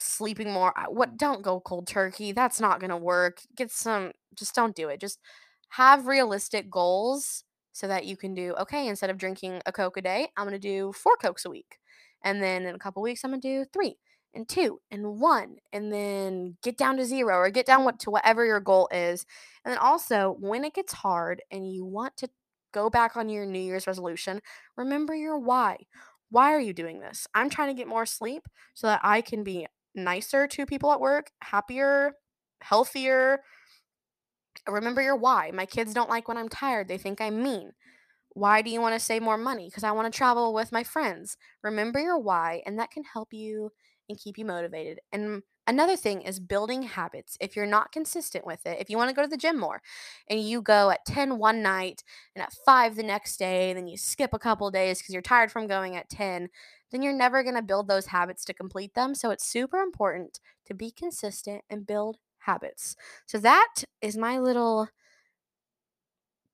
sleeping 0.00 0.52
more, 0.52 0.72
what, 0.88 1.16
don't 1.16 1.42
go 1.42 1.60
cold 1.60 1.86
turkey. 1.86 2.32
That's 2.32 2.60
not 2.60 2.80
going 2.80 2.90
to 2.90 2.96
work. 2.96 3.40
Get 3.56 3.70
some, 3.70 4.12
just 4.34 4.54
don't 4.54 4.76
do 4.76 4.88
it. 4.88 5.00
Just 5.00 5.18
have 5.70 6.06
realistic 6.06 6.70
goals 6.70 7.44
so 7.72 7.86
that 7.88 8.06
you 8.06 8.16
can 8.16 8.34
do, 8.34 8.54
okay, 8.60 8.88
instead 8.88 9.10
of 9.10 9.18
drinking 9.18 9.60
a 9.66 9.72
Coke 9.72 9.96
a 9.96 10.02
day, 10.02 10.28
I'm 10.36 10.46
going 10.46 10.58
to 10.60 10.68
do 10.68 10.92
four 10.92 11.16
Cokes 11.16 11.44
a 11.44 11.50
week. 11.50 11.78
And 12.24 12.42
then 12.42 12.64
in 12.64 12.74
a 12.74 12.78
couple 12.78 13.02
weeks, 13.02 13.24
I'm 13.24 13.30
going 13.30 13.40
to 13.40 13.64
do 13.64 13.64
three 13.72 13.96
and 14.36 14.48
two 14.48 14.80
and 14.90 15.18
one 15.18 15.56
and 15.72 15.92
then 15.92 16.56
get 16.62 16.76
down 16.76 16.96
to 16.98 17.04
zero 17.04 17.36
or 17.36 17.50
get 17.50 17.66
down 17.66 17.84
what 17.84 17.98
to 17.98 18.10
whatever 18.10 18.44
your 18.44 18.60
goal 18.60 18.88
is 18.92 19.24
and 19.64 19.72
then 19.72 19.78
also 19.78 20.36
when 20.38 20.64
it 20.64 20.74
gets 20.74 20.92
hard 20.92 21.42
and 21.50 21.72
you 21.72 21.84
want 21.84 22.16
to 22.18 22.28
go 22.72 22.90
back 22.90 23.16
on 23.16 23.28
your 23.28 23.46
new 23.46 23.58
year's 23.58 23.86
resolution 23.86 24.40
remember 24.76 25.14
your 25.14 25.38
why 25.38 25.78
why 26.30 26.52
are 26.52 26.60
you 26.60 26.74
doing 26.74 27.00
this 27.00 27.26
i'm 27.34 27.48
trying 27.48 27.68
to 27.68 27.78
get 27.78 27.88
more 27.88 28.04
sleep 28.04 28.46
so 28.74 28.86
that 28.86 29.00
i 29.02 29.20
can 29.20 29.42
be 29.42 29.66
nicer 29.96 30.46
to 30.46 30.66
people 30.66 30.92
at 30.92 31.00
work 31.00 31.30
happier 31.42 32.14
healthier. 32.62 33.40
Remember 34.68 35.02
your 35.02 35.16
why. 35.16 35.50
My 35.52 35.66
kids 35.66 35.94
don't 35.94 36.10
like 36.10 36.28
when 36.28 36.36
i'm 36.36 36.48
tired. 36.48 36.88
They 36.88 36.98
think 36.98 37.20
i'm 37.20 37.42
mean. 37.42 37.72
Why 38.30 38.62
do 38.62 38.70
you 38.70 38.80
want 38.80 38.94
to 38.94 39.00
save 39.00 39.22
more 39.22 39.38
money? 39.38 39.68
Because 39.68 39.84
i 39.84 39.92
want 39.92 40.12
to 40.12 40.16
travel 40.16 40.52
with 40.52 40.72
my 40.72 40.82
friends. 40.82 41.36
Remember 41.62 42.00
your 42.00 42.18
why 42.18 42.62
and 42.66 42.78
that 42.78 42.90
can 42.90 43.04
help 43.12 43.28
you 43.32 43.70
and 44.08 44.18
keep 44.18 44.38
you 44.38 44.44
motivated. 44.44 45.00
And 45.12 45.42
another 45.66 45.96
thing 45.96 46.22
is 46.22 46.40
building 46.40 46.82
habits. 46.82 47.36
If 47.40 47.56
you're 47.56 47.66
not 47.66 47.92
consistent 47.92 48.46
with 48.46 48.66
it, 48.66 48.78
if 48.80 48.90
you 48.90 48.96
want 48.96 49.10
to 49.10 49.16
go 49.16 49.22
to 49.22 49.28
the 49.28 49.36
gym 49.36 49.58
more 49.58 49.82
and 50.28 50.40
you 50.40 50.62
go 50.62 50.90
at 50.90 51.04
10 51.06 51.38
one 51.38 51.62
night 51.62 52.02
and 52.34 52.42
at 52.42 52.52
5 52.64 52.96
the 52.96 53.02
next 53.02 53.38
day, 53.38 53.72
then 53.72 53.86
you 53.86 53.96
skip 53.96 54.32
a 54.32 54.38
couple 54.38 54.70
days 54.70 55.00
because 55.00 55.12
you're 55.12 55.22
tired 55.22 55.50
from 55.50 55.66
going 55.66 55.96
at 55.96 56.08
10, 56.08 56.48
then 56.90 57.02
you're 57.02 57.12
never 57.12 57.42
going 57.42 57.54
to 57.54 57.62
build 57.62 57.88
those 57.88 58.06
habits 58.06 58.44
to 58.44 58.54
complete 58.54 58.94
them. 58.94 59.14
So 59.14 59.30
it's 59.30 59.46
super 59.46 59.78
important 59.78 60.40
to 60.66 60.74
be 60.74 60.90
consistent 60.90 61.62
and 61.68 61.86
build 61.86 62.18
habits. 62.40 62.96
So 63.26 63.38
that 63.38 63.84
is 64.00 64.16
my 64.16 64.38
little 64.38 64.88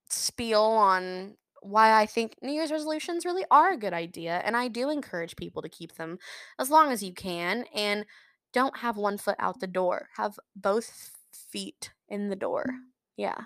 spiel 0.09 0.63
on 0.63 1.37
why 1.63 2.01
I 2.01 2.07
think 2.07 2.35
New 2.43 2.53
Year's 2.53 2.73
resolutions 2.73 3.25
really 3.25 3.45
are 3.51 3.73
a 3.73 3.79
good 3.79 3.93
idea. 3.93 4.43
And 4.45 4.57
I 4.57 4.69
do 4.69 4.91
encourage 4.91 5.37
people 5.37 5.63
to 5.63 5.69
keep 5.69 5.95
them 5.95 6.19
as 6.59 6.71
long 6.71 6.91
as 6.91 7.03
you 7.03 7.15
can. 7.15 7.65
And 7.75 8.05
don't 8.53 8.79
have 8.79 8.97
one 8.97 9.19
foot 9.19 9.37
out 9.39 9.61
the 9.61 9.67
door, 9.67 10.09
have 10.17 10.39
both 10.57 11.13
feet 11.33 11.93
in 12.09 12.29
the 12.29 12.37
door. 12.37 12.67
Mm. 12.69 12.79
Yeah. 13.17 13.41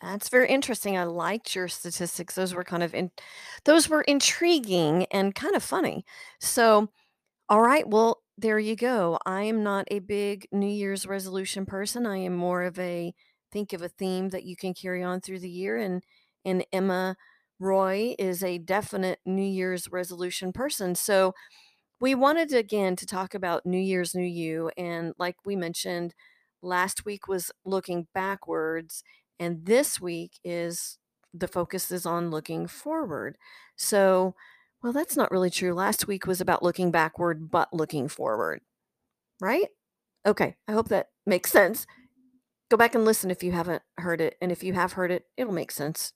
That's 0.00 0.30
very 0.30 0.48
interesting. 0.48 0.96
I 0.96 1.04
liked 1.04 1.54
your 1.54 1.68
statistics. 1.68 2.34
Those 2.34 2.54
were 2.54 2.64
kind 2.64 2.82
of 2.82 2.94
in, 2.94 3.10
those 3.64 3.88
were 3.88 4.00
intriguing 4.02 5.04
and 5.12 5.34
kind 5.34 5.54
of 5.54 5.62
funny. 5.62 6.04
So, 6.40 6.88
all 7.48 7.62
right, 7.62 7.88
well, 7.88 8.22
there 8.38 8.58
you 8.58 8.76
go. 8.76 9.18
I 9.26 9.42
am 9.44 9.62
not 9.64 9.86
a 9.90 10.00
big 10.00 10.48
New 10.52 10.68
Year's 10.68 11.06
resolution 11.06 11.66
person. 11.66 12.06
I 12.06 12.18
am 12.18 12.34
more 12.36 12.62
of 12.64 12.78
a 12.78 13.14
think 13.52 13.72
of 13.72 13.82
a 13.82 13.88
theme 13.88 14.30
that 14.30 14.44
you 14.44 14.56
can 14.56 14.74
carry 14.74 15.02
on 15.04 15.20
through 15.20 15.40
the 15.40 15.50
year 15.50 15.76
and 15.78 16.02
and 16.44 16.64
Emma 16.72 17.16
Roy 17.60 18.14
is 18.18 18.42
a 18.44 18.58
definite 18.58 19.20
New 19.26 19.42
Year's 19.42 19.88
resolution 19.90 20.52
person. 20.52 20.94
So 20.94 21.34
we 22.00 22.14
wanted 22.14 22.52
again 22.52 22.96
to 22.96 23.06
talk 23.06 23.34
about 23.34 23.66
New 23.66 23.78
Year's 23.78 24.14
New 24.14 24.26
You. 24.26 24.70
And 24.76 25.12
like 25.18 25.36
we 25.44 25.54
mentioned, 25.54 26.14
last 26.62 27.04
week 27.04 27.28
was 27.28 27.52
looking 27.64 28.08
backwards, 28.14 29.02
and 29.38 29.66
this 29.66 30.00
week 30.00 30.38
is 30.44 30.98
the 31.32 31.48
focus 31.48 31.90
is 31.92 32.06
on 32.06 32.30
looking 32.30 32.66
forward. 32.66 33.36
So, 33.76 34.34
well, 34.82 34.92
that's 34.92 35.16
not 35.16 35.30
really 35.30 35.50
true. 35.50 35.74
Last 35.74 36.06
week 36.06 36.26
was 36.26 36.40
about 36.40 36.62
looking 36.62 36.90
backward, 36.90 37.50
but 37.50 37.72
looking 37.72 38.08
forward, 38.08 38.60
right? 39.40 39.68
Okay, 40.26 40.56
I 40.68 40.72
hope 40.72 40.88
that 40.88 41.08
makes 41.26 41.50
sense. 41.52 41.86
Go 42.70 42.76
back 42.76 42.94
and 42.94 43.04
listen 43.04 43.30
if 43.30 43.42
you 43.42 43.52
haven't 43.52 43.82
heard 43.98 44.20
it. 44.20 44.36
And 44.40 44.52
if 44.52 44.62
you 44.62 44.74
have 44.74 44.92
heard 44.92 45.10
it, 45.10 45.24
it'll 45.36 45.52
make 45.52 45.72
sense. 45.72 46.12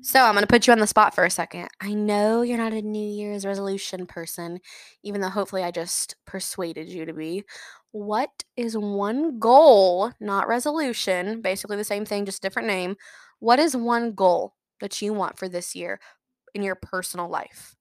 So 0.00 0.22
I'm 0.22 0.34
going 0.34 0.42
to 0.42 0.46
put 0.46 0.66
you 0.66 0.72
on 0.72 0.78
the 0.78 0.86
spot 0.86 1.14
for 1.14 1.24
a 1.24 1.30
second. 1.30 1.68
I 1.80 1.92
know 1.92 2.42
you're 2.42 2.56
not 2.56 2.72
a 2.72 2.82
New 2.82 3.06
Year's 3.06 3.44
resolution 3.44 4.06
person, 4.06 4.60
even 5.02 5.20
though 5.20 5.28
hopefully 5.28 5.64
I 5.64 5.70
just 5.70 6.14
persuaded 6.24 6.88
you 6.88 7.04
to 7.04 7.12
be. 7.12 7.44
What 7.90 8.30
is 8.56 8.76
one 8.76 9.38
goal, 9.38 10.12
not 10.20 10.46
resolution, 10.46 11.40
basically 11.42 11.76
the 11.76 11.84
same 11.84 12.04
thing, 12.04 12.26
just 12.26 12.42
different 12.42 12.68
name? 12.68 12.96
What 13.40 13.58
is 13.58 13.76
one 13.76 14.12
goal 14.12 14.54
that 14.80 15.02
you 15.02 15.12
want 15.12 15.38
for 15.38 15.48
this 15.48 15.74
year 15.74 16.00
in 16.54 16.62
your 16.62 16.76
personal 16.76 17.28
life? 17.28 17.74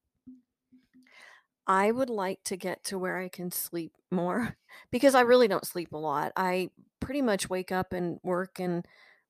I 1.68 1.92
would 1.92 2.10
like 2.10 2.44
to 2.46 2.58
get 2.58 2.84
to 2.86 2.98
where 2.98 3.18
I 3.18 3.28
can 3.28 3.52
sleep 3.52 3.92
more 4.10 4.56
because 4.92 5.16
I 5.16 5.22
really 5.22 5.48
don't 5.48 5.68
sleep 5.68 5.94
a 5.94 5.98
lot. 5.98 6.32
I 6.36 6.72
pretty 7.00 7.22
much 7.22 7.50
wake 7.50 7.72
up 7.72 7.94
and 7.94 8.20
work 8.24 8.60
and 8.60 8.86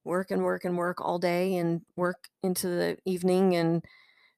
work 0.07 0.31
and 0.31 0.43
work 0.43 0.65
and 0.65 0.77
work 0.77 1.01
all 1.01 1.19
day 1.19 1.55
and 1.57 1.83
work 1.97 2.29
into 2.43 2.67
the 2.67 2.97
evening. 3.05 3.55
And 3.55 3.85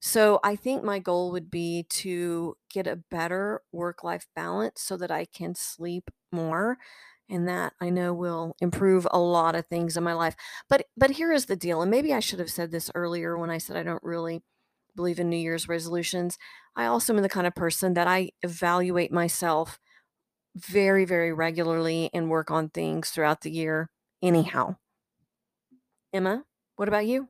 so 0.01 0.39
I 0.43 0.55
think 0.55 0.83
my 0.83 0.99
goal 0.99 1.31
would 1.31 1.51
be 1.51 1.85
to 1.89 2.55
get 2.69 2.87
a 2.87 2.95
better 2.95 3.61
work 3.71 4.03
life 4.03 4.27
balance 4.35 4.81
so 4.81 4.97
that 4.97 5.11
I 5.11 5.25
can 5.25 5.55
sleep 5.55 6.09
more. 6.31 6.77
And 7.31 7.47
that 7.47 7.73
I 7.79 7.91
know 7.91 8.11
will 8.11 8.55
improve 8.59 9.07
a 9.11 9.19
lot 9.19 9.53
of 9.53 9.67
things 9.67 9.95
in 9.95 10.03
my 10.03 10.13
life. 10.13 10.35
But 10.67 10.87
but 10.97 11.11
here 11.11 11.31
is 11.31 11.45
the 11.45 11.55
deal, 11.55 11.79
and 11.83 11.91
maybe 11.91 12.11
I 12.11 12.19
should 12.19 12.39
have 12.39 12.49
said 12.49 12.71
this 12.71 12.89
earlier 12.95 13.37
when 13.37 13.51
I 13.51 13.59
said 13.59 13.77
I 13.77 13.83
don't 13.83 14.01
really 14.01 14.41
believe 14.95 15.19
in 15.19 15.29
New 15.29 15.37
Year's 15.37 15.67
resolutions. 15.67 16.39
I 16.75 16.85
also 16.85 17.15
am 17.15 17.21
the 17.21 17.29
kind 17.29 17.45
of 17.45 17.53
person 17.53 17.93
that 17.93 18.07
I 18.07 18.31
evaluate 18.41 19.11
myself 19.11 19.79
very, 20.55 21.05
very 21.05 21.33
regularly 21.33 22.09
and 22.13 22.29
work 22.29 22.51
on 22.51 22.69
things 22.69 23.09
throughout 23.11 23.41
the 23.41 23.51
year, 23.51 23.91
anyhow. 24.21 24.77
Emma, 26.13 26.43
what 26.75 26.87
about 26.87 27.05
you? 27.05 27.29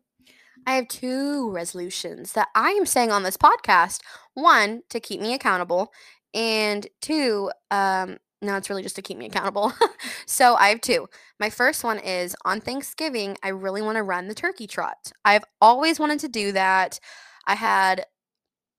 I 0.66 0.76
have 0.76 0.88
two 0.88 1.50
resolutions 1.52 2.34
that 2.34 2.50
I 2.56 2.72
am 2.72 2.86
saying 2.86 3.12
on 3.12 3.24
this 3.24 3.38
podcast. 3.38 4.02
One, 4.34 4.84
to 4.90 5.00
keep 5.00 5.22
me 5.22 5.34
accountable, 5.34 5.92
and 6.34 6.88
two, 7.02 7.52
um, 7.72 8.18
no, 8.42 8.56
it's 8.56 8.70
really 8.70 8.84
just 8.84 8.96
to 8.96 9.02
keep 9.02 9.18
me 9.18 9.26
accountable. 9.26 9.74
so 10.26 10.56
I 10.56 10.70
have 10.70 10.82
two. 10.82 11.08
My 11.40 11.50
first 11.50 11.84
one 11.84 12.00
is 12.00 12.36
on 12.46 12.62
Thanksgiving, 12.62 13.38
I 13.44 13.50
really 13.50 13.82
want 13.82 13.98
to 13.98 14.04
run 14.04 14.28
the 14.28 14.36
turkey 14.36 14.68
trot. 14.68 15.12
I've 15.26 15.44
always 15.62 16.00
wanted 16.00 16.20
to 16.22 16.30
do 16.30 16.52
that. 16.54 17.00
I 17.48 17.56
had 17.56 18.06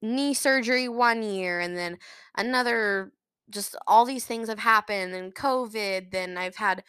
knee 0.00 0.32
surgery 0.32 0.88
one 0.88 1.22
year, 1.22 1.60
and 1.60 1.76
then 1.76 1.98
another, 2.36 3.12
just 3.50 3.76
all 3.86 4.04
these 4.06 4.24
things 4.24 4.48
have 4.48 4.60
happened, 4.60 5.14
and 5.14 5.34
COVID, 5.34 6.10
then 6.10 6.38
I've 6.38 6.56
had 6.56 6.84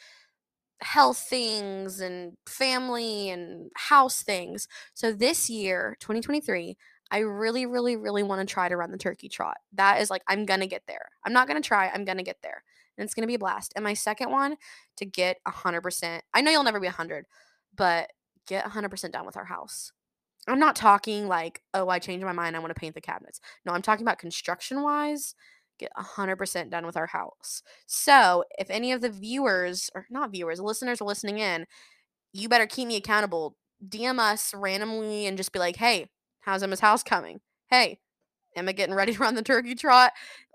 health 0.82 1.26
things 1.30 2.00
and 2.00 2.34
family 2.46 3.30
and 3.30 3.70
house 3.76 4.24
things. 4.24 4.68
So 4.94 5.14
this 5.14 5.50
year, 5.50 5.96
2023, 6.00 6.76
I 7.12 7.20
really, 7.20 7.66
really, 7.66 7.98
really 7.98 8.24
want 8.24 8.48
to 8.48 8.52
try 8.52 8.70
to 8.70 8.78
run 8.78 8.92
the 8.92 8.98
turkey 8.98 9.30
trot. 9.30 9.58
That 9.74 10.02
is 10.02 10.10
like, 10.10 10.24
I'm 10.28 10.46
going 10.46 10.62
to 10.62 10.68
get 10.68 10.84
there. 10.88 11.10
I'm 11.26 11.34
not 11.34 11.48
going 11.48 11.62
to 11.62 11.68
try, 11.68 11.90
I'm 11.90 12.06
going 12.06 12.18
to 12.18 12.24
get 12.24 12.38
there. 12.42 12.64
And 12.98 13.06
it's 13.06 13.14
going 13.14 13.24
to 13.24 13.28
be 13.28 13.36
a 13.36 13.40
blast. 13.40 13.74
And 13.76 13.84
my 13.84 13.94
second 13.94 14.32
one, 14.32 14.58
to 14.98 15.06
get 15.06 15.38
100%. 15.48 16.22
I 16.34 16.42
know 16.42 16.52
you'll 16.52 16.64
never 16.64 16.80
be 16.80 16.88
100, 16.88 17.26
but 17.76 18.12
get 18.48 18.66
100% 18.66 19.12
done 19.12 19.26
with 19.26 19.38
our 19.38 19.46
house. 19.46 19.92
I'm 20.48 20.60
not 20.60 20.76
talking 20.76 21.28
like, 21.28 21.62
oh, 21.74 21.90
I 21.90 22.00
changed 22.00 22.26
my 22.26 22.32
mind. 22.32 22.56
I 22.56 22.60
want 22.60 22.74
to 22.74 22.80
paint 22.80 22.96
the 22.96 23.02
cabinets. 23.02 23.40
No, 23.66 23.74
I'm 23.74 23.82
talking 23.82 24.06
about 24.06 24.18
construction 24.18 24.82
wise 24.82 25.36
get 25.82 25.92
100% 25.98 26.70
done 26.70 26.86
with 26.86 26.96
our 26.96 27.08
house. 27.08 27.64
So, 27.88 28.46
if 28.58 28.70
any 28.70 28.92
of 28.92 29.02
the 29.02 29.10
viewers, 29.10 29.90
or 29.94 30.06
not 30.10 30.32
viewers, 30.32 30.60
listeners 30.60 31.02
are 31.02 31.06
listening 31.06 31.40
in, 31.40 31.66
you 32.34 32.48
better 32.48 32.68
keep 32.68 32.88
me 32.88 32.96
accountable. 32.96 33.58
DM 33.86 34.20
us 34.20 34.54
randomly 34.54 35.26
and 35.26 35.38
just 35.38 35.52
be 35.52 35.60
like, 35.60 35.76
hey, 35.76 36.10
how's 36.42 36.64
Emma's 36.64 36.80
house 36.80 37.04
coming? 37.04 37.42
Hey, 37.70 38.00
Emma 38.56 38.74
getting 38.74 38.96
ready 38.96 39.14
to 39.16 39.20
run 39.20 39.36
the 39.36 39.42
turkey 39.42 39.76
trot? 39.76 40.12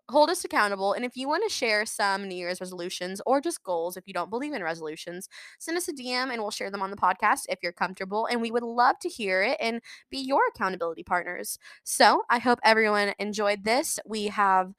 Hold 0.09 0.31
us 0.31 0.45
accountable. 0.45 0.93
And 0.93 1.05
if 1.05 1.17
you 1.17 1.27
want 1.27 1.43
to 1.43 1.53
share 1.53 1.85
some 1.85 2.29
New 2.29 2.37
Year's 2.37 2.61
resolutions 2.61 3.21
or 3.27 3.41
just 3.41 3.65
goals, 3.65 3.97
if 3.97 4.07
you 4.07 4.15
don't 4.15 4.31
believe 4.31 4.53
in 4.53 4.63
resolutions, 4.63 5.29
send 5.59 5.77
us 5.77 5.89
a 5.89 5.93
DM 5.93 6.31
and 6.31 6.41
we'll 6.41 6.53
share 6.53 6.71
them 6.71 6.81
on 6.81 6.93
the 6.93 6.97
podcast 6.97 7.47
if 7.49 7.59
you're 7.61 7.73
comfortable. 7.73 8.29
And 8.31 8.41
we 8.41 8.53
would 8.53 8.63
love 8.63 9.01
to 9.01 9.09
hear 9.09 9.43
it 9.43 9.57
and 9.59 9.81
be 10.09 10.19
your 10.19 10.43
accountability 10.55 11.03
partners. 11.03 11.59
So 11.83 12.23
I 12.31 12.39
hope 12.39 12.61
everyone 12.63 13.15
enjoyed 13.19 13.65
this. 13.65 13.99
We 14.07 14.29
have 14.29 14.75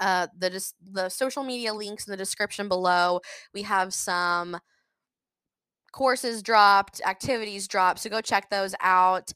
uh, 0.00 0.28
the 0.36 0.72
the 0.92 1.08
social 1.08 1.42
media 1.44 1.74
links 1.74 2.06
in 2.06 2.10
the 2.10 2.16
description 2.16 2.68
below. 2.68 3.20
We 3.54 3.62
have 3.62 3.94
some 3.94 4.58
courses 5.92 6.42
dropped, 6.42 7.00
activities 7.06 7.66
dropped, 7.68 8.00
so 8.00 8.10
go 8.10 8.20
check 8.20 8.50
those 8.50 8.74
out. 8.80 9.32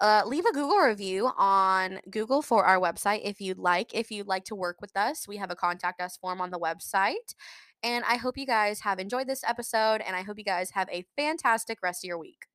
uh, 0.00 0.22
leave 0.26 0.44
a 0.46 0.52
Google 0.52 0.78
review 0.78 1.30
on 1.38 2.00
Google 2.10 2.42
for 2.42 2.64
our 2.66 2.78
website 2.78 3.22
if 3.24 3.40
you'd 3.40 3.58
like. 3.58 3.94
If 3.94 4.10
you'd 4.10 4.26
like 4.28 4.44
to 4.46 4.54
work 4.54 4.78
with 4.80 4.96
us, 4.96 5.26
we 5.28 5.38
have 5.38 5.50
a 5.50 5.56
contact 5.56 6.00
us 6.02 6.16
form 6.18 6.40
on 6.40 6.50
the 6.50 6.58
website. 6.58 7.34
And 7.82 8.04
I 8.06 8.16
hope 8.16 8.36
you 8.38 8.46
guys 8.46 8.80
have 8.80 8.98
enjoyed 8.98 9.26
this 9.28 9.44
episode, 9.44 10.02
and 10.02 10.14
I 10.16 10.22
hope 10.22 10.38
you 10.38 10.44
guys 10.44 10.70
have 10.72 10.88
a 10.90 11.04
fantastic 11.16 11.78
rest 11.82 12.04
of 12.04 12.08
your 12.08 12.18
week. 12.18 12.46